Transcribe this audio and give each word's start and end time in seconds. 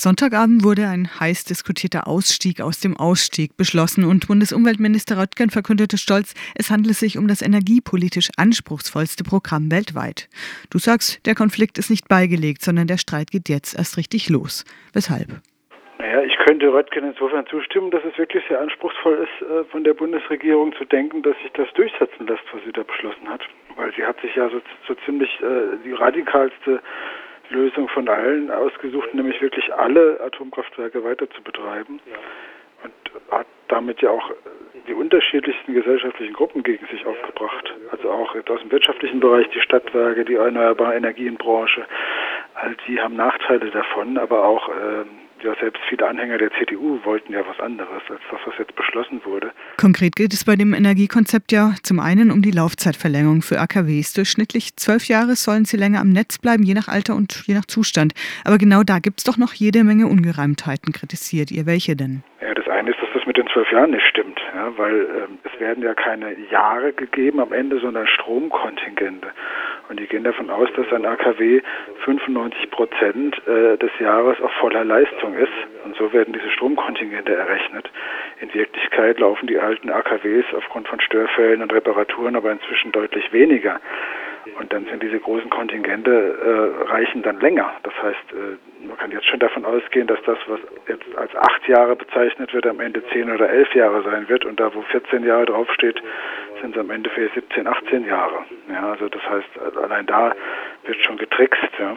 Sonntagabend 0.00 0.64
wurde 0.64 0.88
ein 0.88 1.10
heiß 1.20 1.44
diskutierter 1.44 2.08
Ausstieg 2.08 2.62
aus 2.62 2.80
dem 2.80 2.96
Ausstieg 2.96 3.58
beschlossen 3.58 4.06
und 4.06 4.28
Bundesumweltminister 4.28 5.20
Röttgen 5.20 5.50
verkündete 5.50 5.98
stolz, 5.98 6.32
es 6.56 6.70
handle 6.70 6.94
sich 6.94 7.18
um 7.18 7.28
das 7.28 7.42
energiepolitisch 7.42 8.30
anspruchsvollste 8.38 9.24
Programm 9.24 9.70
weltweit. 9.70 10.30
Du 10.72 10.78
sagst, 10.78 11.20
der 11.26 11.34
Konflikt 11.34 11.76
ist 11.76 11.90
nicht 11.90 12.08
beigelegt, 12.08 12.62
sondern 12.62 12.86
der 12.86 12.96
Streit 12.96 13.30
geht 13.30 13.50
jetzt 13.50 13.76
erst 13.76 13.98
richtig 13.98 14.30
los. 14.30 14.64
Weshalb? 14.94 15.28
Naja, 15.98 16.22
ich 16.22 16.34
könnte 16.46 16.72
Röttgen 16.72 17.04
insofern 17.04 17.44
zustimmen, 17.48 17.90
dass 17.90 18.02
es 18.02 18.16
wirklich 18.16 18.42
sehr 18.48 18.58
anspruchsvoll 18.58 19.28
ist, 19.28 19.46
äh, 19.46 19.64
von 19.64 19.84
der 19.84 19.92
Bundesregierung 19.92 20.72
zu 20.78 20.86
denken, 20.86 21.20
dass 21.20 21.36
sich 21.42 21.52
das 21.52 21.68
durchsetzen 21.74 22.26
lässt, 22.26 22.44
was 22.54 22.64
sie 22.64 22.72
da 22.72 22.84
beschlossen 22.84 23.28
hat. 23.28 23.42
Weil 23.76 23.92
sie 23.94 24.06
hat 24.06 24.18
sich 24.22 24.34
ja 24.34 24.48
so, 24.48 24.62
so 24.88 24.94
ziemlich 25.04 25.28
äh, 25.42 25.76
die 25.84 25.92
radikalste 25.92 26.80
Lösung 27.50 27.88
von 27.88 28.08
allen 28.08 28.50
ausgesucht, 28.50 29.14
nämlich 29.14 29.40
wirklich 29.40 29.72
alle 29.74 30.20
Atomkraftwerke 30.20 31.02
weiter 31.04 31.28
zu 31.30 31.42
betreiben. 31.42 32.00
Und 32.82 32.92
hat 33.30 33.46
damit 33.68 34.00
ja 34.00 34.10
auch 34.10 34.30
die 34.88 34.94
unterschiedlichsten 34.94 35.74
gesellschaftlichen 35.74 36.32
Gruppen 36.32 36.62
gegen 36.62 36.86
sich 36.86 37.04
aufgebracht. 37.04 37.74
Also 37.92 38.10
auch 38.10 38.34
aus 38.34 38.60
dem 38.60 38.70
wirtschaftlichen 38.70 39.20
Bereich, 39.20 39.48
die 39.50 39.60
Stadtwerke, 39.60 40.24
die 40.24 40.34
erneuerbare 40.34 40.94
Energienbranche. 40.94 41.84
All 42.54 42.76
die 42.86 43.00
haben 43.00 43.16
Nachteile 43.16 43.70
davon, 43.70 44.18
aber 44.18 44.44
auch 44.44 44.68
ähm, 44.68 45.08
ja, 45.42 45.54
selbst 45.60 45.80
viele 45.88 46.06
Anhänger 46.06 46.38
der 46.38 46.50
CDU 46.52 46.98
wollten 47.04 47.32
ja 47.32 47.46
was 47.46 47.58
anderes 47.60 48.02
als 48.08 48.20
das, 48.30 48.40
was 48.44 48.58
jetzt 48.58 48.74
beschlossen 48.76 49.20
wurde. 49.24 49.52
Konkret 49.76 50.16
geht 50.16 50.32
es 50.32 50.44
bei 50.44 50.56
dem 50.56 50.74
Energiekonzept 50.74 51.52
ja 51.52 51.74
zum 51.82 52.00
einen 52.00 52.30
um 52.30 52.42
die 52.42 52.50
Laufzeitverlängerung 52.50 53.42
für 53.42 53.58
AKWs. 53.60 54.12
Durchschnittlich 54.14 54.76
zwölf 54.76 55.08
Jahre 55.08 55.34
sollen 55.36 55.64
sie 55.64 55.76
länger 55.76 56.00
am 56.00 56.10
Netz 56.10 56.38
bleiben, 56.38 56.62
je 56.62 56.74
nach 56.74 56.88
Alter 56.88 57.14
und 57.14 57.46
je 57.46 57.54
nach 57.54 57.66
Zustand. 57.66 58.12
Aber 58.44 58.58
genau 58.58 58.82
da 58.82 58.98
gibt 58.98 59.18
es 59.18 59.24
doch 59.24 59.36
noch 59.36 59.52
jede 59.54 59.84
Menge 59.84 60.06
Ungereimtheiten, 60.06 60.92
kritisiert 60.92 61.50
ihr. 61.50 61.66
Welche 61.66 61.96
denn? 61.96 62.22
Ja, 62.40 62.54
das 62.54 62.68
eine 62.68 62.90
ist, 62.90 63.00
dass 63.00 63.10
das 63.14 63.26
mit 63.26 63.36
den 63.36 63.46
zwölf 63.52 63.70
Jahren 63.70 63.90
nicht 63.90 64.06
stimmt, 64.06 64.40
ja, 64.54 64.76
weil 64.76 64.94
ähm, 64.94 65.38
es 65.44 65.60
werden 65.60 65.82
ja 65.82 65.94
keine 65.94 66.38
Jahre 66.50 66.92
gegeben 66.92 67.40
am 67.40 67.52
Ende, 67.52 67.78
sondern 67.80 68.06
Stromkontingente. 68.06 69.28
Und 69.90 69.98
die 69.98 70.06
gehen 70.06 70.22
davon 70.22 70.50
aus, 70.50 70.68
dass 70.76 70.86
ein 70.92 71.04
AKW 71.04 71.62
95 72.04 72.70
Prozent 72.70 73.42
äh, 73.48 73.76
des 73.76 73.90
Jahres 73.98 74.40
auf 74.40 74.52
voller 74.60 74.84
Leistung 74.84 75.34
ist. 75.34 75.52
Und 75.84 75.96
so 75.96 76.12
werden 76.12 76.32
diese 76.32 76.48
Stromkontingente 76.52 77.34
errechnet. 77.34 77.90
In 78.40 78.54
Wirklichkeit 78.54 79.18
laufen 79.18 79.48
die 79.48 79.58
alten 79.58 79.90
AKWs 79.90 80.44
aufgrund 80.56 80.86
von 80.86 81.00
Störfällen 81.00 81.60
und 81.60 81.72
Reparaturen 81.72 82.36
aber 82.36 82.52
inzwischen 82.52 82.92
deutlich 82.92 83.32
weniger. 83.32 83.80
Und 84.58 84.72
dann 84.72 84.86
sind 84.86 85.02
diese 85.02 85.18
großen 85.18 85.50
Kontingente 85.50 86.10
äh, 86.10 86.90
reichen 86.90 87.22
dann 87.22 87.40
länger. 87.40 87.72
Das 87.82 87.92
heißt, 88.00 88.32
äh, 88.32 88.86
man 88.86 88.96
kann 88.96 89.10
jetzt 89.10 89.26
schon 89.26 89.40
davon 89.40 89.64
ausgehen, 89.64 90.06
dass 90.06 90.22
das, 90.22 90.38
was 90.46 90.60
jetzt 90.88 91.04
als 91.16 91.34
acht 91.34 91.66
Jahre 91.68 91.96
bezeichnet 91.96 92.54
wird, 92.54 92.66
am 92.66 92.80
Ende 92.80 93.02
zehn 93.08 93.30
oder 93.30 93.50
elf 93.50 93.74
Jahre 93.74 94.02
sein 94.02 94.28
wird. 94.28 94.44
Und 94.44 94.60
da, 94.60 94.74
wo 94.74 94.82
14 94.82 95.24
Jahre 95.24 95.46
draufsteht, 95.46 96.00
sind 96.60 96.76
es 96.76 96.80
am 96.80 96.90
Ende 96.90 97.10
für 97.10 97.28
17, 97.34 97.66
18 97.66 98.04
Jahre. 98.06 98.44
Ja, 98.70 98.92
also 98.92 99.08
das 99.08 99.22
heißt, 99.22 99.76
allein 99.82 100.06
da 100.06 100.34
wird 100.84 100.96
schon 101.04 101.16
getrickst. 101.16 101.60
Ja. 101.78 101.96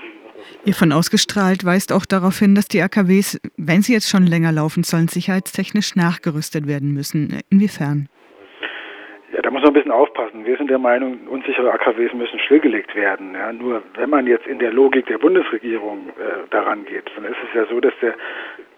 Ihr 0.66 0.74
von 0.74 0.92
ausgestrahlt 0.92 1.66
weist 1.66 1.92
auch 1.94 2.06
darauf 2.06 2.40
hin, 2.40 2.56
dass 2.56 2.68
die 2.68 2.82
AKWs, 2.82 3.40
wenn 3.58 3.82
sie 3.82 3.94
jetzt 3.94 4.10
schon 4.10 4.26
länger 4.26 4.52
laufen 4.52 4.84
sollen, 4.84 5.08
sicherheitstechnisch 5.08 5.96
nachgerüstet 5.96 6.68
werden 6.68 6.94
müssen. 6.94 7.42
Inwiefern? 7.50 8.10
Ja, 9.34 9.42
da 9.42 9.50
muss 9.50 9.62
man 9.62 9.72
ein 9.72 9.74
bisschen 9.74 9.92
aufpassen. 9.92 10.46
Wir 10.46 10.58
sind 10.58 10.70
der 10.70 10.80
Meinung, 10.80 11.28
unsichere 11.28 11.72
AKWs 11.72 12.14
müssen 12.14 12.40
stillgelegt 12.40 12.96
werden. 12.96 13.34
Ja, 13.34 13.52
nur 13.52 13.82
wenn 13.96 14.10
man 14.10 14.28
jetzt 14.28 14.46
in 14.46 14.60
der 14.60 14.72
Logik 14.72 15.08
der 15.08 15.18
Bundesregierung 15.18 16.10
äh, 16.10 16.48
daran 16.52 16.86
geht, 16.86 17.10
dann 17.16 17.26
ist 17.26 17.38
es 17.50 17.56
ja 17.56 17.66
so, 17.66 17.80
dass 17.80 17.94
der 18.02 18.14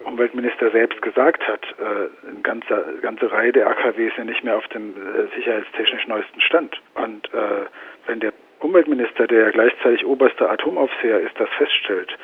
Umweltminister 0.04 0.72
selbst 0.72 1.02
gesagt 1.02 1.48
hat, 1.48 1.64
äh, 1.80 2.30
eine 2.30 2.42
ganze, 2.42 3.00
ganze 3.02 3.32
Reihe 3.32 3.52
der 3.52 3.68
AKWs 3.68 4.16
sind 4.16 4.28
nicht 4.28 4.44
mehr 4.44 4.58
auf 4.58 4.68
dem 4.70 4.92
äh, 4.92 5.28
sicherheitstechnisch 5.36 6.08
neuesten 6.08 6.42
Stand. 6.42 6.82
Und 6.96 7.34
äh, 7.34 7.66
wenn 8.08 8.20
der 8.20 8.34
Umweltminister, 8.60 9.28
der 9.28 9.46
ja 9.46 9.50
gleichzeitig 9.52 10.06
oberster 10.06 10.50
Atomaufseher 10.50 11.20
ist, 11.20 11.40
das 11.40 11.50
feststellt, 11.58 12.18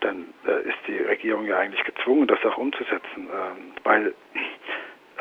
dann 0.00 0.34
ist 0.64 0.78
die 0.88 0.98
Regierung 0.98 1.46
ja 1.46 1.58
eigentlich 1.58 1.84
gezwungen, 1.84 2.26
das 2.26 2.44
auch 2.44 2.58
umzusetzen, 2.58 3.28
ähm, 3.28 3.72
weil 3.84 4.14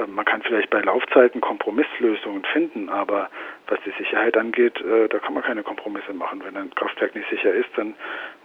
man 0.08 0.26
kann 0.26 0.42
vielleicht 0.42 0.70
bei 0.70 0.82
Laufzeiten 0.82 1.42
Kompromisslösungen 1.42 2.44
finden, 2.46 2.90
aber 2.90 3.30
was 3.68 3.80
die 3.86 3.94
Sicherheit 3.98 4.38
angeht, 4.38 4.80
äh, 4.82 5.08
da 5.08 5.20
kann 5.20 5.34
man 5.34 5.44
keine 5.44 5.64
Kompromisse 5.64 6.14
machen. 6.14 6.42
Wenn 6.44 6.58
ein 6.58 6.74
Kraftwerk 6.76 7.16
nicht 7.16 7.30
sicher 7.30 7.54
ist, 7.54 7.70
dann 7.76 7.96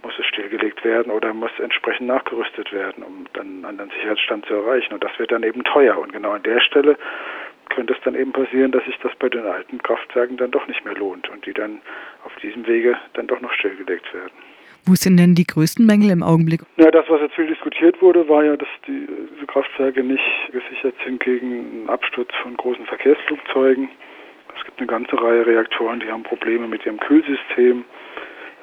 muss 0.03 0.19
es 0.19 0.27
stillgelegt 0.27 0.85
werden 0.85 1.11
oder 1.11 1.35
muss 1.35 1.51
entsprechend 1.59 2.07
nachgerüstet 2.09 2.73
werden, 2.73 3.03
um 3.03 3.27
dann 3.33 3.47
einen 3.47 3.65
anderen 3.65 3.91
Sicherheitsstand 3.91 4.47
zu 4.47 4.55
erreichen. 4.55 4.95
Und 4.95 5.03
das 5.03 5.19
wird 5.19 5.33
dann 5.33 5.43
eben 5.43 5.65
teuer. 5.65 5.99
Und 5.99 6.13
genau 6.13 6.33
an 6.33 6.43
der 6.43 6.61
Stelle 6.61 6.97
könnte 7.71 7.95
es 7.95 8.01
dann 8.05 8.15
eben 8.15 8.33
passieren, 8.33 8.73
dass 8.73 8.85
sich 8.85 8.99
das 8.99 9.15
bei 9.17 9.29
den 9.29 9.47
alten 9.47 9.83
Kraftwerken 9.83 10.37
dann 10.37 10.51
doch 10.51 10.67
nicht 10.67 10.85
mehr 10.85 10.95
lohnt 10.95 11.29
und 11.29 11.45
die 11.47 11.53
dann 11.53 11.81
auf 12.25 12.35
diesem 12.37 12.67
Wege 12.67 12.97
dann 13.15 13.27
doch 13.27 13.41
noch 13.41 13.53
stillgelegt 13.53 14.13
werden. 14.15 14.33
Wo 14.87 14.95
sind 14.95 15.17
denn 15.17 15.35
die 15.35 15.47
größten 15.47 15.85
Mängel 15.85 16.11
im 16.11 16.23
Augenblick? 16.23 16.61
Ja, 16.77 16.93
das, 16.93 17.05
was 17.09 17.21
jetzt 17.21 17.35
viel 17.35 17.49
diskutiert 17.49 18.01
wurde, 18.01 18.29
war 18.29 18.45
ja, 18.45 18.57
dass 18.57 18.69
die, 18.87 19.09
diese 19.35 19.47
Kraftwerke 19.47 20.05
nicht 20.05 20.23
gesichert 20.53 20.95
sind 21.05 21.19
gegen 21.19 21.51
einen 21.51 21.89
Absturz 21.89 22.31
von 22.41 22.57
großen 22.57 22.87
Verkehrsflugzeugen. 22.87 23.89
Es 24.57 24.65
gibt 24.65 24.79
eine 24.79 24.87
ganze 24.87 25.21
Reihe 25.21 25.45
Reaktoren, 25.45 25.99
die 25.99 26.11
haben 26.11 26.23
Probleme 26.23 26.69
mit 26.69 26.87
ihrem 26.87 27.01
Kühlsystem. 27.01 27.85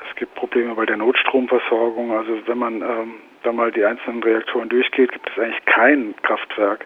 Es 0.10 0.16
gibt 0.16 0.34
Probleme 0.36 0.74
bei 0.76 0.86
der 0.86 0.96
Notstromversorgung. 0.96 2.14
Also 2.14 2.40
wenn 2.46 2.58
man 2.58 2.82
ähm, 2.82 3.14
da 3.44 3.52
mal 3.52 3.74
die 3.74 3.84
einzelnen 3.84 4.24
Reaktoren 4.24 4.70
durchgeht, 4.70 5.12
gibt 5.12 5.30
es 5.30 5.38
eigentlich 5.38 5.66
kein 5.66 6.16
Kraftwerk, 6.24 6.86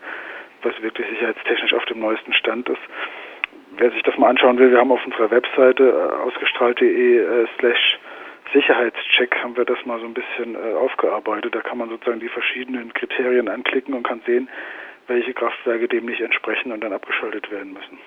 was 0.64 0.74
wirklich 0.82 1.08
sicherheitstechnisch 1.10 1.74
auf 1.74 1.86
dem 1.86 2.00
neuesten 2.00 2.34
Stand 2.34 2.70
ist. 2.70 2.82
Wer 3.78 3.92
sich 3.92 4.02
das 4.02 4.18
mal 4.18 4.30
anschauen 4.30 4.58
will, 4.58 4.72
wir 4.72 4.80
haben 4.80 4.92
auf 4.92 5.06
unserer 5.06 5.30
Webseite 5.30 5.84
äh, 5.84 6.24
ausgestrahlt.de 6.24 7.18
äh, 7.20 7.48
slash 7.60 8.00
Sicherheitscheck 8.58 9.36
haben 9.36 9.56
wir 9.56 9.66
das 9.66 9.78
mal 9.86 10.00
so 10.00 10.06
ein 10.06 10.16
bisschen 10.16 10.56
äh, 10.56 10.74
aufgearbeitet. 10.74 11.54
Da 11.54 11.62
kann 11.62 11.78
man 11.78 11.90
sozusagen 11.90 12.20
die 12.20 12.30
verschiedenen 12.30 12.92
Kriterien 12.94 13.50
anklicken 13.50 13.94
und 13.94 14.02
kann 14.02 14.22
sehen, 14.26 14.50
welche 15.06 15.34
Kraftwerke 15.34 15.88
dem 15.88 16.06
nicht 16.06 16.22
entsprechen 16.22 16.72
und 16.72 16.82
dann 16.82 16.92
abgeschaltet 16.92 17.52
werden 17.52 17.74
müssen. 17.74 18.00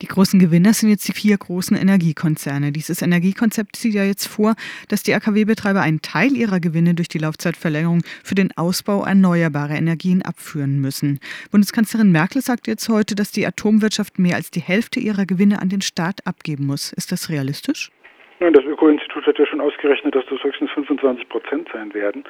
Die 0.00 0.06
großen 0.06 0.40
Gewinner 0.40 0.72
sind 0.72 0.88
jetzt 0.88 1.06
die 1.06 1.12
vier 1.12 1.36
großen 1.36 1.76
Energiekonzerne. 1.76 2.72
Dieses 2.72 3.02
Energiekonzept 3.02 3.76
sieht 3.76 3.94
ja 3.94 4.04
jetzt 4.04 4.26
vor, 4.26 4.54
dass 4.88 5.02
die 5.02 5.14
AKW-Betreiber 5.14 5.82
einen 5.82 6.02
Teil 6.02 6.32
ihrer 6.32 6.60
Gewinne 6.60 6.94
durch 6.94 7.08
die 7.08 7.18
Laufzeitverlängerung 7.18 8.02
für 8.24 8.34
den 8.34 8.56
Ausbau 8.56 9.04
erneuerbarer 9.04 9.76
Energien 9.76 10.22
abführen 10.22 10.80
müssen. 10.80 11.20
Bundeskanzlerin 11.52 12.10
Merkel 12.10 12.40
sagt 12.40 12.66
jetzt 12.66 12.88
heute, 12.88 13.14
dass 13.14 13.30
die 13.30 13.46
Atomwirtschaft 13.46 14.18
mehr 14.18 14.36
als 14.36 14.50
die 14.50 14.62
Hälfte 14.62 14.98
ihrer 14.98 15.26
Gewinne 15.26 15.60
an 15.60 15.68
den 15.68 15.82
Staat 15.82 16.26
abgeben 16.26 16.66
muss. 16.66 16.92
Ist 16.92 17.12
das 17.12 17.28
realistisch? 17.28 17.90
Öko-Institut 19.14 19.26
hat 19.26 19.38
ja 19.38 19.46
schon 19.46 19.60
ausgerechnet, 19.60 20.14
dass 20.14 20.26
das 20.26 20.42
höchstens 20.42 20.70
25 20.72 21.28
Prozent 21.28 21.68
sein 21.72 21.94
werden. 21.94 22.24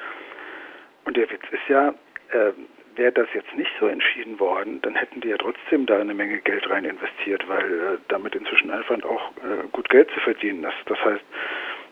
Und 1.05 1.17
der 1.17 1.29
Witz 1.29 1.43
ist 1.51 1.67
ja, 1.67 1.89
äh, 2.29 2.51
wäre 2.95 3.11
das 3.11 3.27
jetzt 3.33 3.53
nicht 3.55 3.71
so 3.79 3.87
entschieden 3.87 4.39
worden, 4.39 4.81
dann 4.81 4.95
hätten 4.95 5.21
die 5.21 5.29
ja 5.29 5.37
trotzdem 5.37 5.85
da 5.85 5.99
eine 5.99 6.13
Menge 6.13 6.39
Geld 6.39 6.69
rein 6.69 6.85
investiert, 6.85 7.47
weil 7.47 7.71
äh, 7.71 7.97
damit 8.07 8.35
inzwischen 8.35 8.71
einfach 8.71 9.01
auch 9.03 9.31
äh, 9.37 9.67
gut 9.71 9.89
Geld 9.89 10.09
zu 10.11 10.19
verdienen 10.21 10.63
ist. 10.63 10.77
Das 10.85 11.03
heißt, 11.03 11.23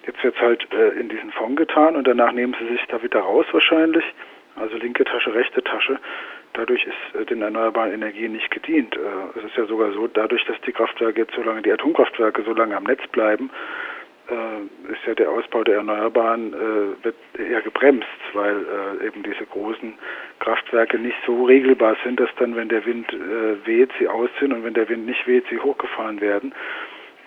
jetzt 0.08 0.24
wird 0.24 0.36
es 0.36 0.42
halt 0.42 0.74
äh, 0.74 1.00
in 1.00 1.10
diesen 1.10 1.32
Fonds 1.32 1.58
getan 1.58 1.96
und 1.96 2.08
danach 2.08 2.32
nehmen 2.32 2.56
sie 2.60 2.68
sich 2.68 2.86
da 2.88 3.02
wieder 3.04 3.20
raus 3.20 3.46
wahrscheinlich. 3.52 4.06
Also 4.56 4.78
linke 4.78 5.04
Tasche, 5.04 5.34
rechte 5.34 5.64
Tasche. 5.64 6.00
Dadurch 6.54 6.86
ist 6.86 7.20
äh, 7.20 7.26
den 7.26 7.42
erneuerbaren 7.42 7.92
Energien 7.92 8.32
nicht 8.32 8.50
gedient. 8.52 8.96
Äh, 8.96 9.40
es 9.40 9.46
ist 9.46 9.58
ja 9.58 9.66
sogar 9.66 9.92
so, 9.92 10.08
dadurch, 10.08 10.46
dass 10.46 10.60
die 10.62 10.72
Kraftwerke 10.72 11.22
jetzt 11.22 11.36
so 11.36 11.44
lange, 11.44 11.62
die 11.64 11.72
Atomkraftwerke 11.72 12.44
so 12.44 12.54
lange 12.54 12.78
am 12.78 12.84
Netz 12.84 13.06
bleiben, 13.12 13.50
ist 14.92 15.06
ja 15.06 15.16
der 15.16 15.30
Ausbau 15.30 15.64
der 15.64 15.76
Erneuerbaren 15.76 16.54
äh, 16.54 17.04
wird 17.04 17.16
eher 17.38 17.62
gebremst, 17.62 18.08
weil 18.34 18.56
äh, 18.56 19.08
eben 19.08 19.24
diese 19.24 19.46
großen 19.46 19.94
Kraftwerke 20.40 20.98
nicht 20.98 21.18
so 21.26 21.44
regelbar 21.46 21.98
sind, 22.04 22.20
dass 22.20 22.30
dann, 22.40 22.56
wenn 22.56 22.70
der 22.70 22.86
Wind 22.86 23.12
äh, 23.12 23.66
weht, 23.66 23.92
sie 24.00 24.08
aus 24.08 24.30
sind 24.40 24.54
und 24.54 24.64
wenn 24.64 24.74
der 24.74 24.88
Wind 24.90 25.06
nicht 25.06 25.28
weht, 25.28 25.46
sie 25.50 25.60
hochgefahren 25.60 26.22
werden. 26.22 26.54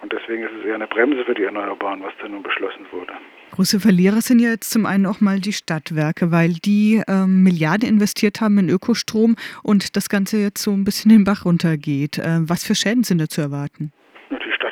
Und 0.02 0.12
deswegen 0.12 0.42
ist 0.44 0.52
es 0.60 0.64
eher 0.64 0.74
eine 0.74 0.86
Bremse 0.86 1.24
für 1.24 1.34
die 1.34 1.44
Erneuerbaren, 1.44 2.02
was 2.02 2.12
da 2.20 2.28
nun 2.28 2.42
beschlossen 2.42 2.86
wurde. 2.92 3.12
Große 3.52 3.80
Verlierer 3.80 4.20
sind 4.20 4.40
ja 4.40 4.50
jetzt 4.50 4.70
zum 4.70 4.84
einen 4.86 5.06
auch 5.06 5.20
mal 5.20 5.40
die 5.40 5.52
Stadtwerke, 5.52 6.30
weil 6.30 6.54
die 6.54 7.02
ähm, 7.08 7.42
Milliarden 7.42 7.88
investiert 7.88 8.40
haben 8.40 8.58
in 8.58 8.68
Ökostrom 8.68 9.36
und 9.62 9.96
das 9.96 10.08
Ganze 10.08 10.36
jetzt 10.38 10.62
so 10.62 10.72
ein 10.72 10.84
bisschen 10.84 11.10
den 11.10 11.24
Bach 11.24 11.44
runtergeht. 11.44 12.18
Äh, 12.18 12.40
was 12.40 12.64
für 12.64 12.74
Schäden 12.74 13.04
sind 13.04 13.18
da 13.18 13.28
zu 13.28 13.40
erwarten? 13.40 13.92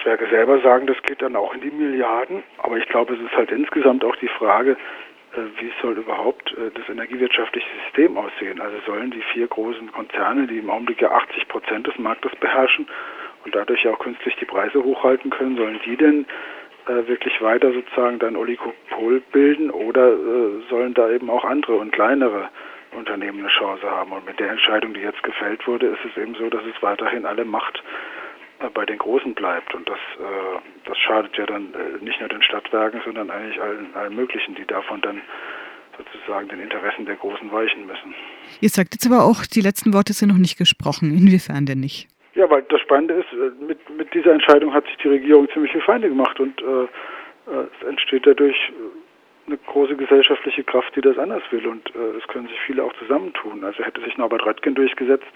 Stadtwerke 0.05 0.27
selber 0.29 0.61
sagen, 0.61 0.87
das 0.87 1.01
geht 1.03 1.23
dann 1.23 1.35
auch 1.35 1.55
in 1.55 1.63
die 1.63 1.71
Milliarden. 1.71 2.43
Aber 2.59 2.77
ich 2.77 2.87
glaube, 2.89 3.15
es 3.15 3.21
ist 3.21 3.35
halt 3.37 3.51
insgesamt 3.51 4.05
auch 4.05 4.17
die 4.17 4.29
Frage, 4.29 4.73
äh, 5.33 5.61
wie 5.61 5.73
soll 5.81 5.97
überhaupt 5.97 6.53
äh, 6.53 6.71
das 6.75 6.87
energiewirtschaftliche 6.91 7.67
System 7.85 8.19
aussehen? 8.19 8.61
Also 8.61 8.77
sollen 8.87 9.11
die 9.11 9.23
vier 9.33 9.47
großen 9.47 9.91
Konzerne, 9.93 10.47
die 10.47 10.59
im 10.59 10.69
Augenblick 10.69 11.01
ja 11.01 11.11
80 11.11 11.49
Prozent 11.49 11.87
des 11.87 11.99
Marktes 11.99 12.33
beherrschen 12.37 12.87
und 13.47 13.55
dadurch 13.55 13.85
ja 13.85 13.93
auch 13.93 13.99
künstlich 13.99 14.37
die 14.37 14.45
Preise 14.45 14.85
hochhalten 14.85 15.31
können, 15.31 15.57
sollen 15.57 15.81
die 15.87 15.97
denn 15.97 16.27
äh, 16.87 17.09
wirklich 17.09 17.41
weiter 17.41 17.73
sozusagen 17.73 18.19
dann 18.19 18.37
Oligopol 18.37 19.21
bilden 19.33 19.71
oder 19.71 20.13
sollen 20.69 20.93
da 20.93 21.11
eben 21.11 21.31
auch 21.31 21.45
andere 21.45 21.77
und 21.77 21.93
kleinere 21.93 22.51
Unternehmen 22.93 23.39
eine 23.39 23.49
Chance 23.49 23.91
haben. 23.91 24.13
Und 24.13 24.27
mit 24.27 24.39
der 24.39 24.51
Entscheidung, 24.51 24.93
die 24.93 25.01
jetzt 25.01 25.23
gefällt 25.23 25.67
wurde, 25.67 25.87
ist 25.87 26.05
es 26.05 26.23
eben 26.23 26.35
so, 26.35 26.51
dass 26.51 26.63
es 26.65 26.83
weiterhin 26.83 27.25
alle 27.25 27.47
Macht 27.47 27.83
bei 28.71 28.85
den 28.87 28.99
Großen 28.99 29.35
bleibt. 29.35 29.75
Und 29.75 29.89
das, 29.89 29.99
äh, 30.19 30.59
das 30.87 30.99
schadet 30.99 31.37
ja 31.37 31.47
dann 31.47 31.75
äh, 31.75 32.05
nicht 32.05 32.21
nur 32.21 32.29
den 32.29 32.43
Stadtwerken, 32.43 33.01
sondern 33.05 33.31
eigentlich 33.31 33.61
allen, 33.61 33.95
allen 33.95 34.15
möglichen, 34.15 34.55
die 34.55 34.65
davon 34.65 35.01
dann 35.01 35.21
sozusagen 35.97 36.49
den 36.49 36.61
Interessen 36.61 37.07
der 37.07 37.17
Großen 37.17 37.51
weichen 37.53 37.87
müssen. 37.87 38.15
Ihr 38.61 38.69
sagt 38.69 38.95
jetzt 38.95 39.07
aber 39.07 39.25
auch, 39.25 39.47
die 39.47 39.61
letzten 39.61 39.93
Worte 39.93 40.13
sind 40.13 40.29
noch 40.29 40.39
nicht 40.39 40.59
gesprochen. 40.59 41.11
Inwiefern 41.11 41.67
denn 41.67 41.81
nicht? 41.81 42.09
Ja, 42.35 42.51
weil 42.51 42.63
das 42.63 42.81
Spannende 42.81 43.15
ist, 43.15 43.33
äh, 43.33 43.65
mit, 43.65 43.79
mit 43.91 44.13
dieser 44.13 44.33
Entscheidung 44.33 44.75
hat 44.75 44.85
sich 44.87 44.97
die 44.99 45.09
Regierung 45.09 45.49
ziemlich 45.53 45.73
viel 45.73 45.83
Feinde 45.83 46.09
gemacht 46.09 46.39
und 46.41 46.61
äh, 46.61 46.85
äh 46.85 47.67
es 47.81 47.87
entsteht 47.87 48.27
dadurch 48.27 48.57
eine 49.47 49.59
große 49.59 49.97
gesellschaftliche 49.97 50.65
Kraft, 50.65 50.97
die 50.97 51.01
das 51.01 51.19
anders 51.19 51.43
will 51.51 51.67
und 51.67 51.95
äh, 51.95 52.19
es 52.19 52.27
können 52.29 52.49
sich 52.49 52.59
viele 52.67 52.83
auch 52.83 52.93
zusammentun. 52.95 53.63
Also 53.65 53.85
hätte 53.85 54.01
sich 54.01 54.17
Norbert 54.17 54.45
Röttgen 54.47 54.75
durchgesetzt, 54.75 55.33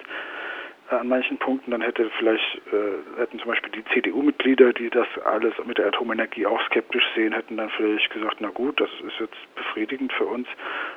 an 0.91 1.09
manchen 1.09 1.39
Punkten, 1.39 1.71
dann 1.71 1.83
hätte 1.83 2.11
vielleicht, 2.19 2.63
äh, 2.73 3.21
hätten 3.21 3.39
zum 3.39 3.49
Beispiel 3.49 3.71
die 3.73 3.85
CDU-Mitglieder, 3.93 4.73
die 4.73 4.89
das 4.89 5.07
alles 5.25 5.53
mit 5.65 5.79
der 5.79 5.89
Atomenergie 5.89 6.47
auch 6.47 6.61
skeptisch 6.67 7.05
sehen, 7.15 7.33
hätten 7.33 7.57
dann 7.57 7.71
vielleicht 7.71 8.11
gesagt, 8.11 8.37
na 8.41 8.49
gut, 8.49 8.81
das 8.81 8.91
ist 9.07 9.21
jetzt 9.21 9.55
befriedigend 9.55 10.13
für 10.13 10.25
uns, 10.25 10.49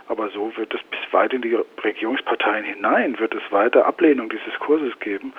aber 0.07 0.29
so 0.29 0.55
wird 0.55 0.73
es 0.73 0.81
bis 0.83 0.99
weit 1.11 1.33
in 1.33 1.41
die 1.41 1.57
Regierungsparteien 1.83 2.63
hinein, 2.63 3.19
wird 3.19 3.35
es 3.35 3.51
weiter 3.51 3.85
Ablehnung 3.85 4.29
dieses 4.29 4.57
Kurses 4.59 4.97
geben. 4.99 5.33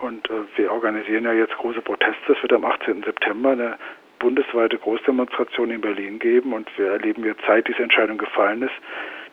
Und 0.00 0.28
äh, 0.28 0.42
wir 0.56 0.70
organisieren 0.70 1.24
ja 1.24 1.32
jetzt 1.32 1.56
große 1.56 1.80
Proteste. 1.80 2.32
Es 2.32 2.42
wird 2.42 2.52
am 2.52 2.64
18. 2.64 3.02
September 3.04 3.52
eine 3.52 3.78
bundesweite 4.18 4.78
Großdemonstration 4.78 5.70
in 5.70 5.80
Berlin 5.80 6.18
geben 6.18 6.52
und 6.52 6.68
wir 6.78 6.92
erleben 6.92 7.24
jetzt, 7.24 7.42
seit 7.46 7.68
diese 7.68 7.82
Entscheidung 7.82 8.18
gefallen 8.18 8.62
ist, 8.62 8.74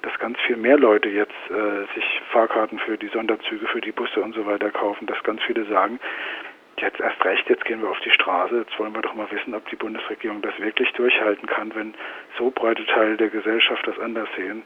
dass 0.02 0.18
ganz 0.20 0.40
viel 0.42 0.58
mehr 0.58 0.78
Leute 0.78 1.10
jetzt 1.10 1.34
äh, 1.50 1.94
sich 1.94 2.22
Fahrkarten 2.32 2.80
für 2.80 2.98
die 2.98 3.10
Sonderzüge, 3.10 3.68
für 3.68 3.82
die 3.82 3.92
Busse 3.92 4.22
und 4.22 4.34
so 4.34 4.46
weiter 4.46 4.72
kaufen, 4.72 5.06
dass 5.08 5.22
ganz 5.24 5.42
viele 5.44 5.66
sagen, 5.66 6.00
jetzt 6.78 7.00
erst 7.00 7.24
recht, 7.24 7.48
jetzt 7.50 7.66
gehen 7.66 7.82
wir 7.82 7.90
auf 7.90 8.00
die 8.00 8.12
Straße, 8.12 8.58
jetzt 8.58 8.78
wollen 8.80 8.96
wir 8.96 9.02
doch 9.02 9.14
mal 9.14 9.30
wissen, 9.32 9.54
ob 9.54 9.68
die 9.70 9.76
Bundesregierung 9.76 10.42
das 10.42 10.58
wirklich 10.60 10.92
durchhalten 10.94 11.48
kann, 11.48 11.74
wenn 11.76 11.94
so 12.38 12.50
breite 12.50 12.86
Teile 12.86 13.18
der 13.18 13.30
Gesellschaft 13.30 13.86
das 13.86 14.00
anders 14.00 14.30
sehen. 14.36 14.64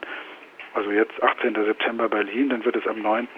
Also 0.74 0.90
jetzt 0.90 1.22
18. 1.22 1.54
September 1.54 2.08
Berlin, 2.08 2.50
dann 2.50 2.64
wird 2.64 2.76
es 2.76 2.86
am 2.86 3.00
9. 3.00 3.28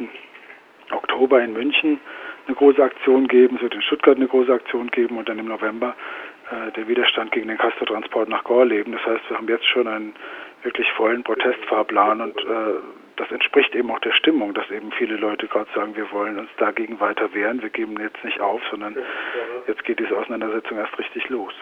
Oktober 0.90 1.42
in 1.42 1.52
München 1.52 2.00
eine 2.46 2.56
große 2.56 2.82
Aktion 2.82 3.28
geben, 3.28 3.56
es 3.56 3.62
wird 3.62 3.74
in 3.74 3.82
Stuttgart 3.82 4.16
eine 4.16 4.26
große 4.26 4.52
Aktion 4.52 4.90
geben 4.90 5.18
und 5.18 5.28
dann 5.28 5.38
im 5.38 5.46
November 5.46 5.94
äh, 6.50 6.72
der 6.72 6.88
Widerstand 6.88 7.30
gegen 7.32 7.48
den 7.48 7.58
Castortransport 7.58 8.28
nach 8.28 8.44
Gorleben. 8.44 8.92
Das 8.92 9.04
heißt, 9.04 9.28
wir 9.28 9.36
haben 9.36 9.48
jetzt 9.48 9.66
schon 9.66 9.86
einen 9.86 10.14
wirklich 10.62 10.90
vollen 10.92 11.22
Protestfahrplan 11.22 12.20
und 12.20 12.38
äh, 12.38 12.74
das 13.16 13.30
entspricht 13.32 13.74
eben 13.74 13.90
auch 13.90 13.98
der 14.00 14.12
Stimmung, 14.12 14.54
dass 14.54 14.70
eben 14.70 14.92
viele 14.92 15.16
Leute 15.16 15.48
gerade 15.48 15.68
sagen, 15.74 15.96
wir 15.96 16.10
wollen 16.12 16.38
uns 16.38 16.50
dagegen 16.56 17.00
weiter 17.00 17.32
wehren, 17.34 17.60
wir 17.62 17.70
geben 17.70 17.98
jetzt 18.00 18.22
nicht 18.24 18.40
auf, 18.40 18.62
sondern 18.70 18.96
jetzt 19.66 19.84
geht 19.84 19.98
diese 19.98 20.16
Auseinandersetzung 20.16 20.78
erst 20.78 20.96
richtig 20.98 21.28
los. 21.28 21.52